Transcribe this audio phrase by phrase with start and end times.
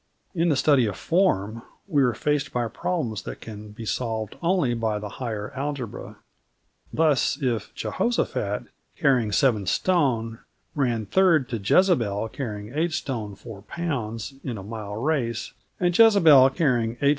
[0.33, 4.73] In the study of form we are faced by problems that can be solved only
[4.73, 6.15] by the higher algebra.
[6.91, 8.63] Thus, if Jehoshaphat,
[8.97, 10.37] carrying 7 st.,
[10.73, 13.37] ran third to Jezebel, carrying 8 st.
[13.37, 17.09] 4 lb., in a mile race, and Jezebel, carrying 8 st.